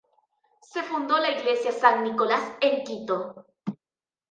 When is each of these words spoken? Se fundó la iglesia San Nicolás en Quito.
Se 0.63 0.81
fundó 0.81 1.19
la 1.19 1.29
iglesia 1.29 1.71
San 1.71 2.03
Nicolás 2.03 2.41
en 2.59 2.83
Quito. 2.83 3.45